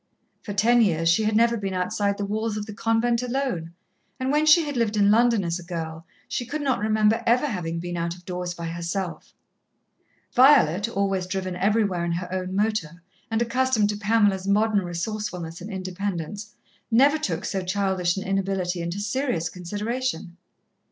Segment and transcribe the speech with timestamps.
[0.41, 3.71] For ten years she had never been outside the walls of the convent alone,
[4.19, 7.45] and when she had lived in London as a girl, she could not remember ever
[7.45, 9.35] having been out of doors by herself.
[10.33, 15.69] Violet, always driven everywhere in her own motor, and accustomed to Pamela's modern resourcefulness and
[15.69, 16.55] independence,
[16.89, 20.35] never took so childish an inability into serious consideration.